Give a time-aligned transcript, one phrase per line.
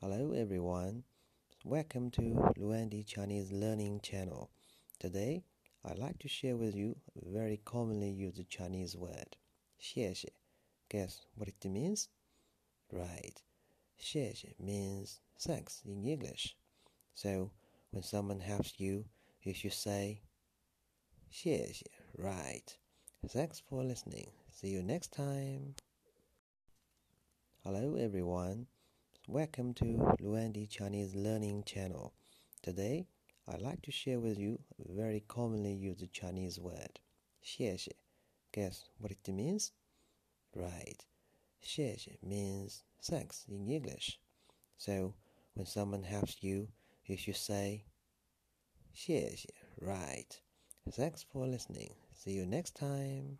[0.00, 1.04] Hello everyone,
[1.64, 2.20] welcome to
[2.58, 4.50] Luandy Chinese Learning Channel.
[4.98, 5.44] Today,
[5.84, 9.36] I'd like to share with you a very commonly used Chinese word,
[9.80, 10.32] 谢谢.
[10.88, 12.08] Guess what it means?
[12.92, 13.40] Right,
[13.96, 16.56] 谢谢 means thanks in English.
[17.14, 17.50] So,
[17.92, 19.04] when someone helps you,
[19.42, 20.20] you should say
[21.30, 21.86] 谢谢.
[22.18, 22.76] Right.
[23.28, 24.32] Thanks for listening.
[24.50, 25.76] See you next time.
[27.64, 28.66] Hello everyone.
[29.28, 32.12] Welcome to Luandy Chinese Learning Channel.
[32.62, 33.06] Today,
[33.48, 37.00] I'd like to share with you a very commonly used Chinese word,
[37.42, 37.92] 谢谢.
[38.52, 39.72] Guess what it means?
[40.54, 41.06] Right.
[41.62, 44.18] 谢谢 means thanks in English.
[44.76, 45.14] So,
[45.54, 46.68] when someone helps you,
[47.06, 47.84] you should say
[48.94, 49.48] 谢谢.
[49.80, 50.40] Right.
[50.90, 51.94] Thanks for listening.
[52.14, 53.38] See you next time.